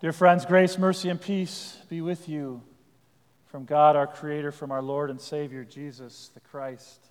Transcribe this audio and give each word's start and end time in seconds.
Dear 0.00 0.12
friends, 0.12 0.46
grace, 0.46 0.78
mercy, 0.78 1.10
and 1.10 1.20
peace 1.20 1.76
be 1.90 2.00
with 2.00 2.26
you 2.26 2.62
from 3.48 3.66
God 3.66 3.96
our 3.96 4.06
Creator, 4.06 4.50
from 4.50 4.70
our 4.70 4.80
Lord 4.80 5.10
and 5.10 5.20
Savior, 5.20 5.62
Jesus 5.62 6.30
the 6.32 6.40
Christ, 6.40 7.08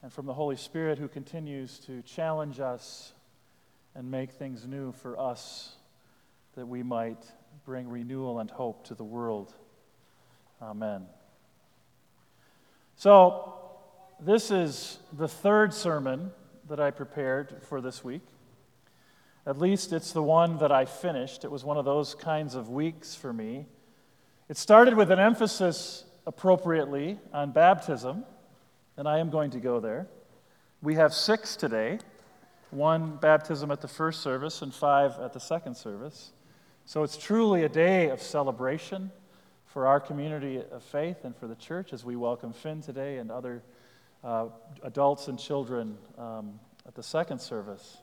and 0.00 0.12
from 0.12 0.26
the 0.26 0.32
Holy 0.32 0.54
Spirit 0.54 0.96
who 0.96 1.08
continues 1.08 1.80
to 1.80 2.02
challenge 2.02 2.60
us 2.60 3.14
and 3.96 4.12
make 4.12 4.30
things 4.30 4.64
new 4.64 4.92
for 4.92 5.18
us 5.18 5.74
that 6.54 6.66
we 6.66 6.84
might 6.84 7.26
bring 7.64 7.88
renewal 7.88 8.38
and 8.38 8.48
hope 8.48 8.86
to 8.86 8.94
the 8.94 9.02
world. 9.02 9.52
Amen. 10.62 11.04
So, 12.94 13.58
this 14.20 14.52
is 14.52 15.00
the 15.12 15.26
third 15.26 15.74
sermon 15.74 16.30
that 16.68 16.78
I 16.78 16.92
prepared 16.92 17.56
for 17.62 17.80
this 17.80 18.04
week. 18.04 18.22
At 19.46 19.58
least 19.58 19.92
it's 19.92 20.12
the 20.12 20.22
one 20.22 20.58
that 20.58 20.72
I 20.72 20.86
finished. 20.86 21.44
It 21.44 21.50
was 21.50 21.64
one 21.64 21.76
of 21.76 21.84
those 21.84 22.14
kinds 22.14 22.54
of 22.54 22.70
weeks 22.70 23.14
for 23.14 23.32
me. 23.32 23.66
It 24.48 24.56
started 24.56 24.94
with 24.94 25.10
an 25.10 25.18
emphasis 25.18 26.04
appropriately 26.26 27.18
on 27.32 27.52
baptism, 27.52 28.24
and 28.96 29.06
I 29.06 29.18
am 29.18 29.28
going 29.28 29.50
to 29.50 29.60
go 29.60 29.80
there. 29.80 30.06
We 30.82 30.94
have 30.94 31.12
six 31.12 31.56
today 31.56 31.98
one 32.74 33.16
baptism 33.16 33.70
at 33.70 33.80
the 33.80 33.88
first 33.88 34.20
service 34.20 34.60
and 34.60 34.74
five 34.74 35.12
at 35.20 35.32
the 35.32 35.40
second 35.40 35.76
service. 35.76 36.32
So 36.86 37.02
it's 37.02 37.16
truly 37.16 37.62
a 37.62 37.68
day 37.68 38.10
of 38.10 38.20
celebration 38.20 39.10
for 39.66 39.86
our 39.86 40.00
community 40.00 40.60
of 40.70 40.82
faith 40.82 41.24
and 41.24 41.36
for 41.36 41.46
the 41.46 41.54
church 41.54 41.92
as 41.92 42.04
we 42.04 42.16
welcome 42.16 42.52
Finn 42.52 42.82
today 42.82 43.18
and 43.18 43.30
other 43.30 43.62
uh, 44.22 44.46
adults 44.82 45.28
and 45.28 45.38
children 45.38 45.96
um, 46.18 46.58
at 46.86 46.94
the 46.94 47.02
second 47.02 47.40
service. 47.40 47.98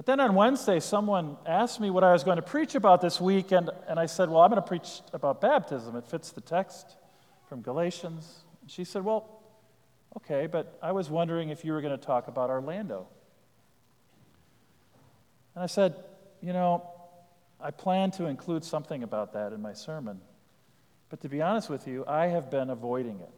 But 0.00 0.06
then 0.06 0.20
on 0.20 0.34
Wednesday, 0.34 0.80
someone 0.80 1.36
asked 1.44 1.78
me 1.78 1.90
what 1.90 2.02
I 2.02 2.14
was 2.14 2.24
going 2.24 2.36
to 2.36 2.42
preach 2.42 2.74
about 2.74 3.02
this 3.02 3.20
week, 3.20 3.52
and, 3.52 3.68
and 3.86 4.00
I 4.00 4.06
said, 4.06 4.30
Well, 4.30 4.40
I'm 4.40 4.48
going 4.48 4.62
to 4.62 4.66
preach 4.66 5.02
about 5.12 5.42
baptism. 5.42 5.94
It 5.94 6.06
fits 6.06 6.30
the 6.30 6.40
text 6.40 6.96
from 7.50 7.60
Galatians. 7.60 8.44
And 8.62 8.70
she 8.70 8.84
said, 8.84 9.04
Well, 9.04 9.42
okay, 10.16 10.46
but 10.46 10.78
I 10.82 10.92
was 10.92 11.10
wondering 11.10 11.50
if 11.50 11.66
you 11.66 11.74
were 11.74 11.82
going 11.82 11.98
to 11.98 12.02
talk 12.02 12.28
about 12.28 12.48
Orlando. 12.48 13.08
And 15.54 15.62
I 15.62 15.66
said, 15.66 15.94
You 16.40 16.54
know, 16.54 16.82
I 17.60 17.70
plan 17.70 18.10
to 18.12 18.24
include 18.24 18.64
something 18.64 19.02
about 19.02 19.34
that 19.34 19.52
in 19.52 19.60
my 19.60 19.74
sermon. 19.74 20.22
But 21.10 21.20
to 21.20 21.28
be 21.28 21.42
honest 21.42 21.68
with 21.68 21.86
you, 21.86 22.06
I 22.06 22.28
have 22.28 22.50
been 22.50 22.70
avoiding 22.70 23.20
it. 23.20 23.34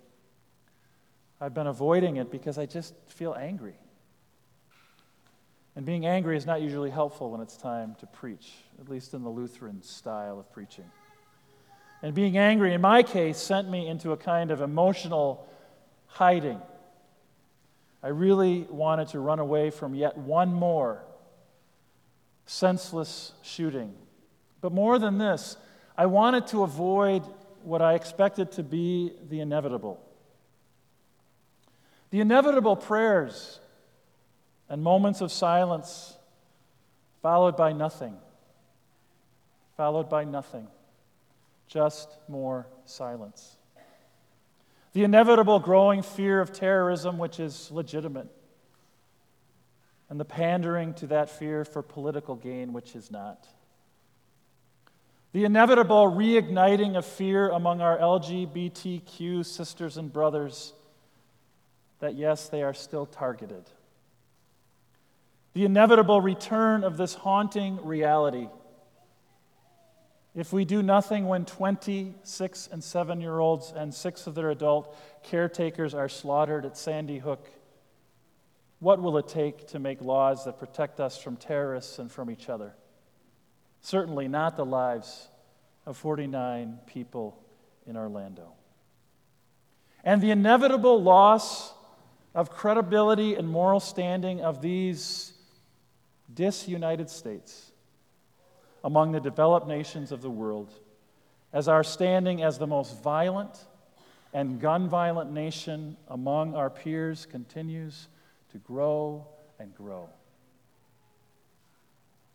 I've 1.40 1.54
been 1.54 1.66
avoiding 1.66 2.18
it 2.18 2.30
because 2.30 2.56
I 2.56 2.66
just 2.66 2.94
feel 3.08 3.34
angry. 3.34 3.74
And 5.74 5.86
being 5.86 6.04
angry 6.04 6.36
is 6.36 6.44
not 6.44 6.60
usually 6.60 6.90
helpful 6.90 7.30
when 7.30 7.40
it's 7.40 7.56
time 7.56 7.96
to 8.00 8.06
preach, 8.06 8.52
at 8.80 8.88
least 8.88 9.14
in 9.14 9.22
the 9.22 9.30
Lutheran 9.30 9.82
style 9.82 10.38
of 10.38 10.52
preaching. 10.52 10.84
And 12.02 12.14
being 12.14 12.36
angry, 12.36 12.74
in 12.74 12.80
my 12.80 13.02
case, 13.02 13.38
sent 13.38 13.70
me 13.70 13.86
into 13.86 14.12
a 14.12 14.16
kind 14.16 14.50
of 14.50 14.60
emotional 14.60 15.48
hiding. 16.06 16.60
I 18.02 18.08
really 18.08 18.66
wanted 18.68 19.08
to 19.08 19.20
run 19.20 19.38
away 19.38 19.70
from 19.70 19.94
yet 19.94 20.18
one 20.18 20.52
more 20.52 21.04
senseless 22.44 23.32
shooting. 23.42 23.94
But 24.60 24.72
more 24.72 24.98
than 24.98 25.18
this, 25.18 25.56
I 25.96 26.06
wanted 26.06 26.48
to 26.48 26.64
avoid 26.64 27.22
what 27.62 27.80
I 27.80 27.94
expected 27.94 28.52
to 28.52 28.62
be 28.62 29.12
the 29.28 29.40
inevitable. 29.40 30.00
The 32.10 32.20
inevitable 32.20 32.76
prayers 32.76 33.60
and 34.68 34.82
moments 34.82 35.20
of 35.20 35.30
silence, 35.30 36.16
followed 37.20 37.56
by 37.56 37.72
nothing. 37.72 38.16
Followed 39.76 40.08
by 40.08 40.24
nothing. 40.24 40.66
Just 41.68 42.08
more 42.28 42.66
silence. 42.84 43.56
The 44.92 45.04
inevitable 45.04 45.58
growing 45.58 46.02
fear 46.02 46.40
of 46.40 46.52
terrorism, 46.52 47.18
which 47.18 47.40
is 47.40 47.70
legitimate, 47.70 48.28
and 50.10 50.20
the 50.20 50.24
pandering 50.24 50.92
to 50.94 51.06
that 51.08 51.30
fear 51.30 51.64
for 51.64 51.82
political 51.82 52.34
gain, 52.34 52.72
which 52.72 52.94
is 52.94 53.10
not. 53.10 53.46
The 55.32 55.44
inevitable 55.44 56.10
reigniting 56.10 56.96
of 56.96 57.06
fear 57.06 57.48
among 57.48 57.80
our 57.80 57.96
LGBTQ 57.96 59.46
sisters 59.46 59.96
and 59.96 60.12
brothers 60.12 60.74
that, 62.00 62.14
yes, 62.14 62.50
they 62.50 62.62
are 62.62 62.74
still 62.74 63.06
targeted 63.06 63.64
the 65.54 65.64
inevitable 65.64 66.20
return 66.20 66.84
of 66.84 66.96
this 66.96 67.14
haunting 67.14 67.84
reality. 67.84 68.48
If 70.34 70.52
we 70.52 70.64
do 70.64 70.82
nothing 70.82 71.26
when 71.28 71.44
26 71.44 72.68
and 72.72 72.82
7 72.82 73.20
year 73.20 73.38
olds 73.38 73.72
and 73.76 73.92
six 73.92 74.26
of 74.26 74.34
their 74.34 74.50
adult 74.50 74.96
caretakers 75.22 75.92
are 75.92 76.08
slaughtered 76.08 76.64
at 76.64 76.78
Sandy 76.78 77.18
Hook, 77.18 77.48
what 78.78 79.00
will 79.00 79.18
it 79.18 79.28
take 79.28 79.68
to 79.68 79.78
make 79.78 80.00
laws 80.00 80.44
that 80.44 80.58
protect 80.58 81.00
us 81.00 81.18
from 81.18 81.36
terrorists 81.36 81.98
and 81.98 82.10
from 82.10 82.30
each 82.30 82.48
other? 82.48 82.74
Certainly 83.82 84.28
not 84.28 84.56
the 84.56 84.64
lives 84.64 85.28
of 85.84 85.96
49 85.96 86.78
people 86.86 87.38
in 87.86 87.96
Orlando. 87.96 88.54
And 90.02 90.20
the 90.20 90.30
inevitable 90.30 91.02
loss 91.02 91.74
of 92.34 92.50
credibility 92.50 93.34
and 93.34 93.48
moral 93.48 93.80
standing 93.80 94.40
of 94.40 94.62
these 94.62 95.31
disunited 96.32 97.10
states 97.10 97.72
among 98.84 99.12
the 99.12 99.20
developed 99.20 99.66
nations 99.66 100.12
of 100.12 100.22
the 100.22 100.30
world 100.30 100.72
as 101.52 101.68
our 101.68 101.84
standing 101.84 102.42
as 102.42 102.58
the 102.58 102.66
most 102.66 103.02
violent 103.02 103.66
and 104.32 104.60
gun 104.60 104.88
violent 104.88 105.30
nation 105.30 105.96
among 106.08 106.54
our 106.54 106.70
peers 106.70 107.26
continues 107.26 108.08
to 108.50 108.58
grow 108.58 109.26
and 109.58 109.74
grow. 109.74 110.08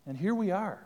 And 0.06 0.16
here 0.16 0.34
we 0.34 0.50
are. 0.50 0.78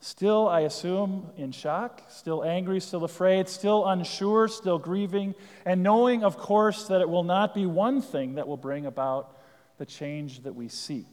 Still, 0.00 0.48
I 0.48 0.60
assume, 0.60 1.30
in 1.38 1.50
shock, 1.52 2.02
still 2.10 2.44
angry, 2.44 2.78
still 2.80 3.04
afraid, 3.04 3.48
still 3.48 3.86
unsure, 3.86 4.48
still 4.48 4.78
grieving, 4.78 5.34
and 5.64 5.82
knowing, 5.82 6.24
of 6.24 6.36
course, 6.36 6.88
that 6.88 7.00
it 7.00 7.08
will 7.08 7.22
not 7.22 7.54
be 7.54 7.64
one 7.64 8.02
thing 8.02 8.34
that 8.34 8.46
will 8.46 8.58
bring 8.58 8.84
about 8.84 9.34
the 9.78 9.86
change 9.86 10.42
that 10.42 10.54
we 10.54 10.68
seek. 10.68 11.06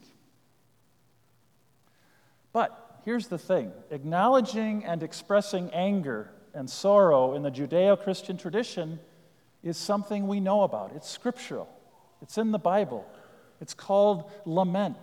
But 2.54 3.00
here's 3.06 3.28
the 3.28 3.38
thing 3.38 3.72
acknowledging 3.90 4.86
and 4.86 5.04
expressing 5.04 5.70
anger 5.72 6.32
and 6.54 6.70
sorrow 6.70 7.34
in 7.34 7.44
the 7.44 7.52
Judeo 7.52 8.02
Christian 8.02 8.38
tradition 8.38 9.00
is 9.64 9.78
something 9.78 10.28
we 10.28 10.40
know 10.40 10.64
about. 10.64 10.92
It's 10.96 11.10
scriptural, 11.10 11.70
it's 12.22 12.38
in 12.38 12.52
the 12.52 12.60
Bible. 12.60 13.06
It's 13.60 13.76
called 13.76 14.30
lament. 14.44 14.98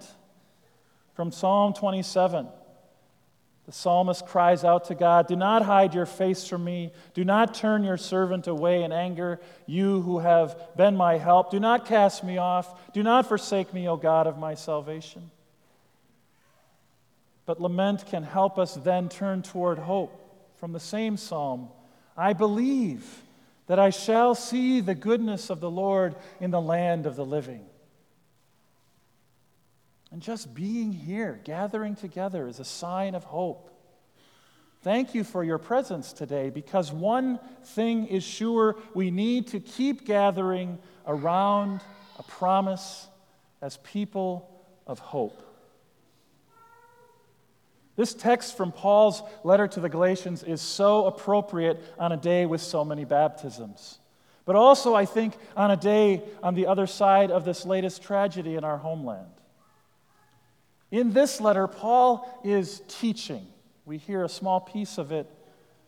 From 1.14 1.30
Psalm 1.30 1.74
27, 1.74 2.48
the 3.66 3.72
psalmist 3.72 4.26
cries 4.26 4.64
out 4.64 4.86
to 4.86 4.94
God 4.94 5.28
Do 5.28 5.36
not 5.36 5.62
hide 5.62 5.94
your 5.94 6.06
face 6.06 6.46
from 6.46 6.64
me. 6.64 6.90
Do 7.14 7.24
not 7.24 7.54
turn 7.54 7.84
your 7.84 7.96
servant 7.96 8.46
away 8.46 8.82
in 8.82 8.92
anger, 8.92 9.40
you 9.66 10.00
who 10.02 10.18
have 10.18 10.76
been 10.76 10.96
my 10.96 11.18
help. 11.18 11.50
Do 11.50 11.60
not 11.60 11.86
cast 11.86 12.24
me 12.24 12.38
off. 12.38 12.92
Do 12.92 13.02
not 13.02 13.28
forsake 13.28 13.72
me, 13.72 13.88
O 13.88 13.96
God 13.96 14.26
of 14.26 14.38
my 14.38 14.54
salvation. 14.54 15.30
But 17.48 17.62
lament 17.62 18.04
can 18.04 18.24
help 18.24 18.58
us 18.58 18.74
then 18.74 19.08
turn 19.08 19.40
toward 19.40 19.78
hope. 19.78 20.12
From 20.58 20.72
the 20.74 20.80
same 20.80 21.16
psalm 21.16 21.70
I 22.14 22.34
believe 22.34 23.22
that 23.68 23.78
I 23.78 23.88
shall 23.88 24.34
see 24.34 24.82
the 24.82 24.94
goodness 24.94 25.48
of 25.48 25.60
the 25.60 25.70
Lord 25.70 26.14
in 26.40 26.50
the 26.50 26.60
land 26.60 27.06
of 27.06 27.16
the 27.16 27.24
living. 27.24 27.64
And 30.12 30.20
just 30.20 30.54
being 30.54 30.92
here, 30.92 31.40
gathering 31.42 31.96
together, 31.96 32.46
is 32.48 32.60
a 32.60 32.66
sign 32.66 33.14
of 33.14 33.24
hope. 33.24 33.70
Thank 34.82 35.14
you 35.14 35.24
for 35.24 35.42
your 35.42 35.58
presence 35.58 36.12
today 36.12 36.50
because 36.50 36.92
one 36.92 37.40
thing 37.64 38.08
is 38.08 38.24
sure 38.24 38.76
we 38.92 39.10
need 39.10 39.46
to 39.48 39.60
keep 39.60 40.04
gathering 40.04 40.78
around 41.06 41.80
a 42.18 42.22
promise 42.24 43.06
as 43.62 43.78
people 43.78 44.50
of 44.86 44.98
hope. 44.98 45.48
This 47.98 48.14
text 48.14 48.56
from 48.56 48.70
Paul's 48.70 49.24
letter 49.42 49.66
to 49.66 49.80
the 49.80 49.88
Galatians 49.88 50.44
is 50.44 50.60
so 50.60 51.06
appropriate 51.06 51.82
on 51.98 52.12
a 52.12 52.16
day 52.16 52.46
with 52.46 52.60
so 52.60 52.84
many 52.84 53.04
baptisms. 53.04 53.98
But 54.44 54.54
also, 54.54 54.94
I 54.94 55.04
think, 55.04 55.36
on 55.56 55.72
a 55.72 55.76
day 55.76 56.22
on 56.40 56.54
the 56.54 56.68
other 56.68 56.86
side 56.86 57.32
of 57.32 57.44
this 57.44 57.66
latest 57.66 58.00
tragedy 58.00 58.54
in 58.54 58.62
our 58.62 58.76
homeland. 58.76 59.32
In 60.92 61.12
this 61.12 61.40
letter, 61.40 61.66
Paul 61.66 62.40
is 62.44 62.82
teaching. 62.86 63.44
We 63.84 63.98
hear 63.98 64.22
a 64.22 64.28
small 64.28 64.60
piece 64.60 64.96
of 64.98 65.10
it 65.10 65.26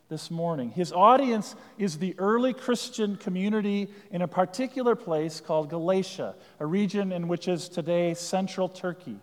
this 0.09 0.29
morning. 0.29 0.71
His 0.71 0.91
audience 0.91 1.55
is 1.77 1.97
the 1.97 2.13
early 2.17 2.53
Christian 2.53 3.15
community 3.15 3.87
in 4.11 4.21
a 4.21 4.27
particular 4.27 4.97
place 4.97 5.39
called 5.39 5.69
Galatia, 5.69 6.35
a 6.59 6.65
region 6.65 7.13
in 7.13 7.29
which 7.29 7.47
is 7.47 7.69
today 7.69 8.15
central 8.15 8.67
Turkey. 8.67 9.21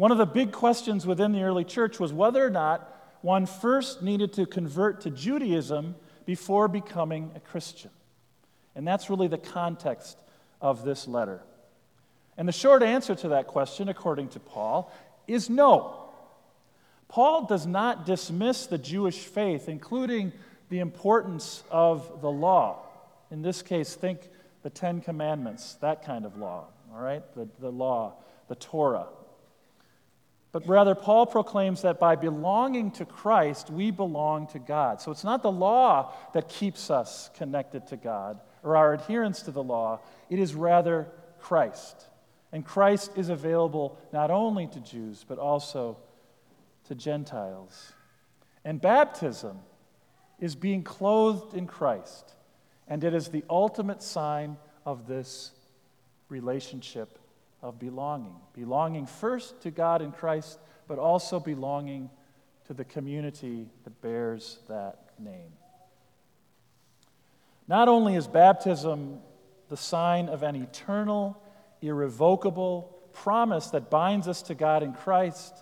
One 0.00 0.10
of 0.10 0.16
the 0.16 0.24
big 0.24 0.52
questions 0.52 1.06
within 1.06 1.32
the 1.32 1.42
early 1.42 1.62
church 1.62 2.00
was 2.00 2.10
whether 2.10 2.42
or 2.42 2.48
not 2.48 3.18
one 3.20 3.44
first 3.44 4.00
needed 4.00 4.32
to 4.32 4.46
convert 4.46 5.02
to 5.02 5.10
Judaism 5.10 5.94
before 6.24 6.68
becoming 6.68 7.30
a 7.34 7.40
Christian. 7.40 7.90
And 8.74 8.88
that's 8.88 9.10
really 9.10 9.28
the 9.28 9.36
context 9.36 10.16
of 10.58 10.86
this 10.86 11.06
letter. 11.06 11.42
And 12.38 12.48
the 12.48 12.52
short 12.52 12.82
answer 12.82 13.14
to 13.14 13.28
that 13.28 13.46
question, 13.46 13.90
according 13.90 14.28
to 14.28 14.40
Paul, 14.40 14.90
is 15.28 15.50
no. 15.50 16.08
Paul 17.08 17.44
does 17.44 17.66
not 17.66 18.06
dismiss 18.06 18.68
the 18.68 18.78
Jewish 18.78 19.18
faith, 19.18 19.68
including 19.68 20.32
the 20.70 20.78
importance 20.78 21.62
of 21.70 22.22
the 22.22 22.30
law. 22.30 22.86
In 23.30 23.42
this 23.42 23.60
case, 23.60 23.94
think 23.96 24.30
the 24.62 24.70
Ten 24.70 25.02
Commandments, 25.02 25.74
that 25.82 26.06
kind 26.06 26.24
of 26.24 26.38
law, 26.38 26.68
all 26.90 27.02
right? 27.02 27.22
The, 27.34 27.46
the 27.58 27.70
law, 27.70 28.14
the 28.48 28.54
Torah. 28.54 29.04
But 30.52 30.66
rather, 30.66 30.94
Paul 30.96 31.26
proclaims 31.26 31.82
that 31.82 32.00
by 32.00 32.16
belonging 32.16 32.90
to 32.92 33.04
Christ, 33.04 33.70
we 33.70 33.90
belong 33.92 34.48
to 34.48 34.58
God. 34.58 35.00
So 35.00 35.12
it's 35.12 35.22
not 35.22 35.42
the 35.42 35.52
law 35.52 36.12
that 36.34 36.48
keeps 36.48 36.90
us 36.90 37.30
connected 37.36 37.86
to 37.88 37.96
God 37.96 38.40
or 38.62 38.76
our 38.76 38.92
adherence 38.92 39.42
to 39.42 39.50
the 39.50 39.62
law, 39.62 40.00
it 40.28 40.38
is 40.38 40.54
rather 40.54 41.08
Christ. 41.38 42.06
And 42.52 42.64
Christ 42.64 43.12
is 43.16 43.28
available 43.28 43.98
not 44.12 44.30
only 44.30 44.66
to 44.68 44.80
Jews, 44.80 45.24
but 45.26 45.38
also 45.38 45.98
to 46.88 46.94
Gentiles. 46.94 47.92
And 48.64 48.80
baptism 48.80 49.58
is 50.40 50.54
being 50.54 50.82
clothed 50.82 51.54
in 51.54 51.66
Christ, 51.66 52.34
and 52.88 53.04
it 53.04 53.14
is 53.14 53.28
the 53.28 53.44
ultimate 53.48 54.02
sign 54.02 54.56
of 54.84 55.06
this 55.06 55.52
relationship 56.28 57.19
of 57.62 57.78
belonging. 57.78 58.34
Belonging 58.54 59.06
first 59.06 59.60
to 59.62 59.70
God 59.70 60.02
in 60.02 60.12
Christ, 60.12 60.58
but 60.88 60.98
also 60.98 61.40
belonging 61.40 62.10
to 62.66 62.74
the 62.74 62.84
community 62.84 63.68
that 63.84 64.00
bears 64.00 64.58
that 64.68 65.10
name. 65.18 65.52
Not 67.68 67.88
only 67.88 68.16
is 68.16 68.26
baptism 68.26 69.20
the 69.68 69.76
sign 69.76 70.28
of 70.28 70.42
an 70.42 70.56
eternal, 70.56 71.40
irrevocable 71.80 72.96
promise 73.12 73.68
that 73.68 73.90
binds 73.90 74.26
us 74.28 74.42
to 74.42 74.54
God 74.54 74.82
in 74.82 74.92
Christ, 74.92 75.54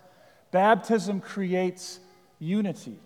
baptism 0.51 1.21
creates 1.21 1.99
unity. 2.39 2.99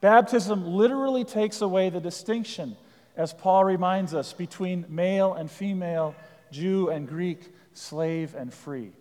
Baptism 0.00 0.66
literally 0.66 1.24
takes 1.24 1.62
away 1.62 1.88
the 1.88 2.00
distinction, 2.00 2.76
as 3.16 3.32
Paul 3.32 3.64
reminds 3.64 4.12
us, 4.12 4.32
between 4.32 4.84
male 4.88 5.32
and 5.32 5.50
female, 5.50 6.14
Jew 6.50 6.88
and 6.90 7.08
Greek, 7.08 7.52
slave 7.72 8.34
and 8.34 8.52
free, 8.52 8.92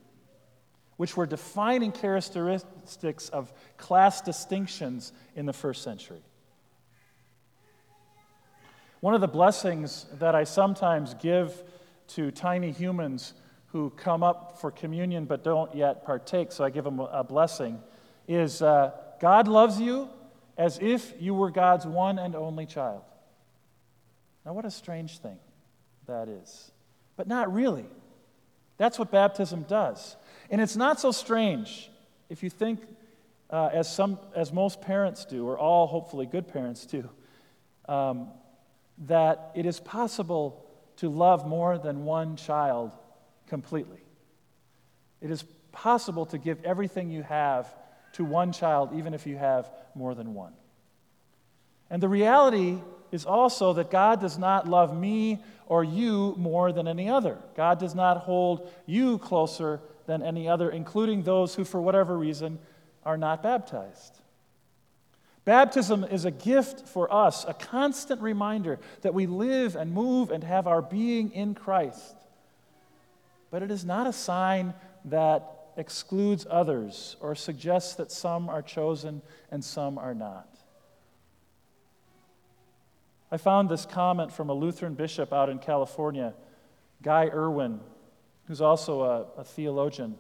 which 0.98 1.16
were 1.16 1.26
defining 1.26 1.92
characteristics 1.92 3.30
of 3.30 3.54
class 3.78 4.22
distinctions 4.22 5.14
in 5.36 5.46
the 5.46 5.54
first 5.54 5.84
century. 5.84 6.22
One 9.00 9.14
of 9.14 9.22
the 9.22 9.28
blessings 9.28 10.06
that 10.20 10.36
I 10.36 10.46
sometimes 10.46 11.14
give 11.16 11.64
to 12.10 12.32
tiny 12.32 12.72
humans 12.72 13.34
who 13.68 13.90
come 13.92 14.24
up 14.24 14.60
for 14.60 14.72
communion 14.72 15.26
but 15.26 15.44
don't 15.44 15.76
yet 15.76 16.06
partake, 16.06 16.52
so 16.52 16.64
I 16.64 16.70
give 16.70 16.86
them 16.86 17.00
a 17.00 17.24
blessing, 17.24 17.82
is 18.28 18.62
uh, 18.62 18.92
God 19.20 19.48
loves 19.48 19.80
you 19.80 20.10
as 20.58 20.80
if 20.82 21.14
you 21.20 21.34
were 21.34 21.52
God's 21.52 21.86
one 21.86 22.18
and 22.18 22.36
only 22.36 22.66
child. 22.66 23.04
Now, 24.46 24.54
what 24.54 24.66
a 24.66 24.72
strange 24.72 25.18
thing 25.20 25.38
that 26.08 26.28
is. 26.28 26.72
But 27.16 27.28
not 27.28 27.54
really. 27.54 27.86
That's 28.78 29.00
what 29.00 29.12
baptism 29.12 29.64
does. 29.64 30.16
And 30.50 30.60
it's 30.62 30.76
not 30.76 31.00
so 31.00 31.12
strange 31.12 31.90
if 32.30 32.44
you 32.44 32.50
think, 32.50 32.82
uh, 33.50 33.70
as, 33.72 33.92
some, 33.92 34.20
as 34.36 34.52
most 34.52 34.82
parents 34.82 35.26
do, 35.26 35.48
or 35.48 35.58
all 35.58 35.88
hopefully 35.88 36.26
good 36.26 36.48
parents 36.48 36.86
do, 36.86 37.10
um, 37.88 38.30
that 39.08 39.52
it 39.56 39.66
is 39.66 39.80
possible 39.80 40.66
to 40.98 41.10
love 41.10 41.48
more 41.48 41.78
than 41.78 42.06
one 42.06 42.36
child 42.36 42.92
completely. 43.48 44.00
It 45.22 45.30
is 45.30 45.44
possible 45.72 46.26
to 46.28 46.38
give 46.38 46.64
everything 46.64 47.12
you 47.12 47.24
have 47.24 47.74
to 48.14 48.24
one 48.24 48.52
child, 48.52 48.92
even 48.96 49.14
if 49.14 49.28
you 49.28 49.38
have 49.38 49.70
more 49.94 50.16
than 50.16 50.34
one. 50.34 50.54
And 51.90 52.02
the 52.02 52.08
reality 52.08 52.80
is 53.16 53.26
also 53.26 53.74
that 53.74 53.90
God 53.90 54.22
does 54.22 54.38
not 54.38 54.68
love 54.68 54.96
me 54.96 55.40
or 55.68 55.84
you 55.84 56.36
more 56.38 56.72
than 56.72 56.88
any 56.88 57.10
other. 57.10 57.38
God 57.56 57.80
does 57.80 57.96
not 57.96 58.18
hold 58.18 58.70
you 58.86 59.18
closer 59.18 59.80
than 60.06 60.22
any 60.22 60.48
other, 60.48 60.70
including 60.70 61.24
those 61.24 61.56
who, 61.56 61.64
for 61.64 61.82
whatever 61.82 62.18
reason, 62.18 62.60
are 63.04 63.18
not 63.18 63.42
baptized. 63.42 64.20
Baptism 65.46 66.04
is 66.04 66.26
a 66.26 66.32
gift 66.32 66.88
for 66.88 67.12
us, 67.12 67.46
a 67.48 67.54
constant 67.54 68.22
reminder 68.22 68.80
that 69.02 69.14
we 69.14 69.28
live 69.28 69.76
and 69.76 69.92
move 69.92 70.32
and 70.32 70.44
have 70.44 70.68
our 70.68 70.82
being 70.82 71.32
in 71.32 71.56
Christ. 71.56 72.16
But 73.50 73.64
it 73.64 73.72
is 73.72 73.86
not 73.86 74.08
a 74.08 74.14
sign 74.14 74.74
that 75.06 75.44
excludes 75.78 76.46
others 76.50 77.16
or 77.20 77.36
suggests 77.36 77.96
that 77.96 78.12
some 78.12 78.50
are 78.50 78.62
chosen 78.62 79.22
and 79.52 79.64
some 79.64 79.98
are 79.98 80.16
not. 80.16 80.50
I 83.36 83.38
found 83.38 83.68
this 83.68 83.86
comment 83.86 84.32
from 84.32 84.50
a 84.50 84.54
Lutheran 84.54 84.94
bishop 84.94 85.34
out 85.34 85.50
in 85.50 85.60
California, 85.60 86.34
Guy 87.04 87.26
Erwin, 87.26 87.82
who's 88.48 88.62
also 88.62 89.02
a, 89.02 89.26
a 89.42 89.44
theologian. 89.44 90.16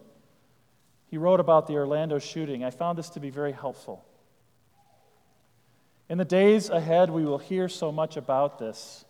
He 1.07 1.17
wrote 1.17 1.39
about 1.39 1.65
the 1.67 1.75
Orlando 1.75 2.19
shooting. 2.19 2.65
I 2.65 2.71
found 2.71 2.97
this 2.97 3.09
to 3.11 3.21
be 3.21 3.29
very 3.29 3.53
helpful. 3.53 4.03
In 6.09 6.17
the 6.17 6.25
days 6.25 6.69
ahead, 6.69 7.09
we 7.09 7.23
will 7.23 7.37
hear 7.37 7.69
so 7.69 7.89
much 7.89 8.17
about 8.17 8.59
this, 8.59 9.05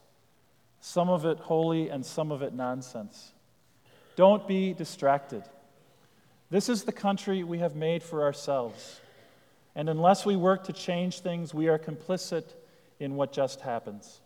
some 0.81 1.09
of 1.09 1.25
it 1.25 1.39
holy 1.39 1.89
and 1.89 2.05
some 2.05 2.31
of 2.31 2.43
it 2.43 2.53
nonsense. 2.53 3.33
Don't 4.15 4.47
be 4.47 4.73
distracted. 4.73 5.41
This 6.51 6.69
is 6.69 6.83
the 6.83 6.91
country 6.91 7.43
we 7.43 7.57
have 7.57 7.75
made 7.75 8.03
for 8.03 8.21
ourselves. 8.21 9.01
And 9.73 9.89
unless 9.89 10.27
we 10.27 10.35
work 10.35 10.65
to 10.65 10.73
change 10.73 11.21
things, 11.21 11.55
we 11.55 11.69
are 11.69 11.79
complicit 11.79 12.53
in 12.99 13.15
what 13.15 13.31
just 13.31 13.61
happens. 13.61 14.21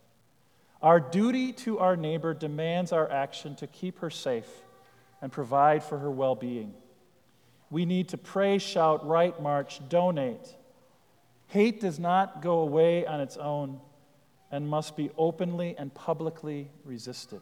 Our 0.81 0.99
duty 0.99 1.51
to 1.53 1.79
our 1.79 1.97
neighbor 1.97 2.33
demands 2.33 2.91
our 2.91 3.09
action 3.11 3.55
to 3.57 3.67
keep 3.67 3.99
her 3.99 4.09
safe 4.09 4.49
and 5.21 5.31
provide 5.31 5.83
for 5.83 5.99
her 5.99 6.11
well 6.11 6.35
being. 6.35 6.73
We 7.69 7.85
need 7.85 8.09
to 8.09 8.17
pray, 8.17 8.57
shout, 8.57 9.05
write, 9.05 9.41
march, 9.41 9.81
donate. 9.89 10.55
Hate 11.47 11.81
does 11.81 11.99
not 11.99 12.41
go 12.41 12.59
away 12.59 13.05
on 13.05 13.19
its 13.19 13.37
own 13.37 13.79
and 14.51 14.67
must 14.67 14.95
be 14.95 15.11
openly 15.17 15.75
and 15.77 15.93
publicly 15.93 16.71
resisted. 16.83 17.41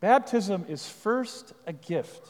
Baptism 0.00 0.64
is 0.68 0.88
first 0.88 1.52
a 1.66 1.72
gift. 1.72 2.26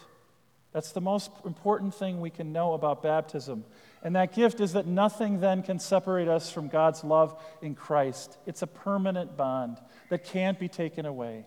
That's 0.72 0.92
the 0.92 1.00
most 1.00 1.30
important 1.44 1.94
thing 1.94 2.20
we 2.20 2.30
can 2.30 2.52
know 2.52 2.74
about 2.74 3.02
baptism. 3.02 3.64
And 4.02 4.16
that 4.16 4.32
gift 4.32 4.60
is 4.60 4.72
that 4.74 4.86
nothing 4.86 5.40
then 5.40 5.62
can 5.62 5.78
separate 5.78 6.28
us 6.28 6.50
from 6.50 6.68
God's 6.68 7.02
love 7.02 7.40
in 7.60 7.74
Christ. 7.74 8.38
It's 8.46 8.62
a 8.62 8.66
permanent 8.66 9.36
bond 9.36 9.78
that 10.10 10.24
can't 10.24 10.58
be 10.58 10.68
taken 10.68 11.06
away. 11.06 11.46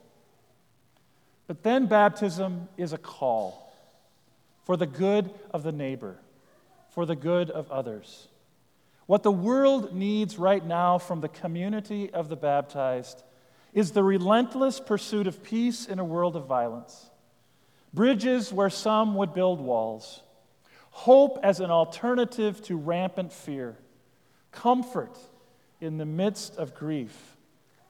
But 1.47 1.63
then 1.63 1.87
baptism 1.87 2.67
is 2.77 2.93
a 2.93 2.97
call 2.97 3.73
for 4.65 4.77
the 4.77 4.85
good 4.85 5.29
of 5.51 5.63
the 5.63 5.71
neighbor, 5.71 6.17
for 6.91 7.05
the 7.05 7.15
good 7.15 7.49
of 7.49 7.71
others. 7.71 8.27
What 9.05 9.23
the 9.23 9.31
world 9.31 9.93
needs 9.93 10.37
right 10.37 10.65
now 10.65 10.97
from 10.97 11.21
the 11.21 11.29
community 11.29 12.09
of 12.11 12.29
the 12.29 12.35
baptized 12.35 13.23
is 13.73 13.91
the 13.91 14.03
relentless 14.03 14.79
pursuit 14.79 15.27
of 15.27 15.43
peace 15.43 15.85
in 15.85 15.99
a 15.99 16.05
world 16.05 16.35
of 16.35 16.45
violence, 16.45 17.09
bridges 17.93 18.51
where 18.51 18.69
some 18.69 19.15
would 19.15 19.33
build 19.33 19.61
walls 19.61 20.23
hope 20.93 21.39
as 21.41 21.59
an 21.59 21.71
alternative 21.71 22.61
to 22.61 22.77
rampant 22.77 23.33
fear, 23.33 23.75
comfort 24.51 25.17
in 25.81 25.97
the 25.97 26.05
midst 26.05 26.55
of 26.57 26.75
grief. 26.75 27.35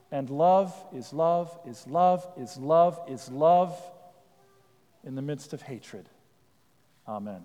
And 0.10 0.30
love 0.30 0.74
is 0.96 1.12
love 1.12 1.60
is 1.68 1.86
love 1.86 2.26
is 2.38 2.58
love 2.58 3.00
is 3.10 3.30
love 3.30 3.78
in 5.04 5.16
the 5.16 5.22
midst 5.22 5.52
of 5.52 5.62
hatred. 5.62 6.08
Amen. 7.08 7.44